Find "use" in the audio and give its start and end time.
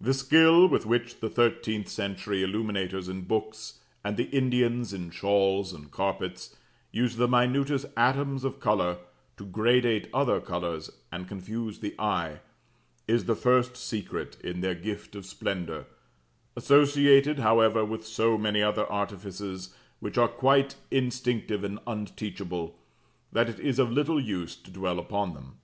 6.92-7.16, 24.22-24.56